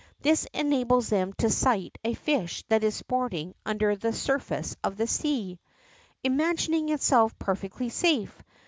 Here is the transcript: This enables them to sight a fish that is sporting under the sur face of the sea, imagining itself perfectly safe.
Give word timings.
This 0.23 0.47
enables 0.51 1.09
them 1.09 1.31
to 1.33 1.51
sight 1.51 1.95
a 2.03 2.15
fish 2.15 2.63
that 2.69 2.83
is 2.83 2.95
sporting 2.95 3.53
under 3.67 3.95
the 3.95 4.13
sur 4.13 4.39
face 4.39 4.75
of 4.83 4.97
the 4.97 5.05
sea, 5.05 5.59
imagining 6.23 6.89
itself 6.89 7.37
perfectly 7.37 7.89
safe. 7.89 8.41